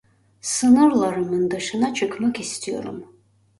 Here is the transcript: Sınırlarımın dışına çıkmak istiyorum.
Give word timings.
Sınırlarımın 0.41 1.51
dışına 1.51 1.93
çıkmak 1.93 2.39
istiyorum. 2.39 3.13